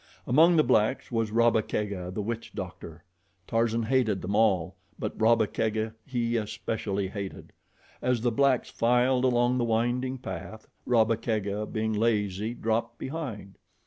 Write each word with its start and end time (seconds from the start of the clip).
Among 0.25 0.55
the 0.55 0.63
blacks 0.63 1.11
was 1.11 1.29
Rabba 1.29 1.61
Kega, 1.61 2.09
the 2.09 2.23
witch 2.23 2.53
doctor. 2.55 3.03
Tarzan 3.45 3.83
hated 3.83 4.23
them 4.23 4.35
all; 4.35 4.75
but 4.97 5.13
Rabba 5.21 5.45
Kega 5.45 5.93
he 6.07 6.37
especially 6.37 7.07
hated. 7.09 7.53
As 8.01 8.21
the 8.21 8.31
blacks 8.31 8.71
filed 8.71 9.25
along 9.25 9.59
the 9.59 9.63
winding 9.63 10.17
path, 10.17 10.67
Rabba 10.87 11.17
Kega, 11.17 11.67
being 11.67 11.93
lazy, 11.93 12.55
dropped 12.55 12.97
behind. 12.97 13.59